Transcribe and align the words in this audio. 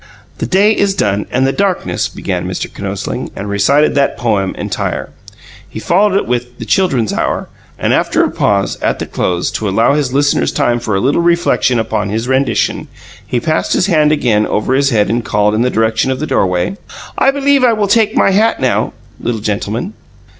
"'The 0.39 0.47
day 0.47 0.71
is 0.75 0.95
done, 0.95 1.27
and 1.29 1.45
the 1.45 1.53
darkness,'" 1.53 2.09
began 2.09 2.47
Mr. 2.47 2.65
Kinosling 2.67 3.29
and 3.35 3.47
recited 3.51 3.93
that 3.93 4.17
poem 4.17 4.55
entire. 4.57 5.11
He 5.69 5.79
followed 5.79 6.15
it 6.17 6.25
with 6.25 6.57
"The 6.57 6.65
Children's 6.65 7.13
Hour," 7.13 7.49
and 7.77 7.93
after 7.93 8.23
a 8.23 8.31
pause, 8.31 8.79
at 8.81 8.97
the 8.97 9.05
close, 9.05 9.51
to 9.51 9.69
allow 9.69 9.93
his 9.93 10.11
listeners 10.11 10.51
time 10.51 10.79
for 10.79 10.95
a 10.95 10.99
little 10.99 11.21
reflection 11.21 11.77
upon 11.77 12.09
his 12.09 12.27
rendition, 12.27 12.87
he 13.23 13.39
passed 13.39 13.73
his 13.73 13.85
handagain 13.89 14.47
over 14.47 14.73
his 14.73 14.89
head, 14.89 15.07
and 15.07 15.23
called, 15.23 15.53
in 15.53 15.61
the 15.61 15.69
direction 15.69 16.09
of 16.09 16.19
the 16.19 16.25
doorway: 16.25 16.77
"I 17.15 17.29
believe 17.29 17.63
I 17.63 17.73
will 17.73 17.87
take 17.87 18.15
my 18.17 18.31
hat 18.31 18.59
now, 18.59 18.93
little 19.19 19.39
gentleman." 19.39 19.93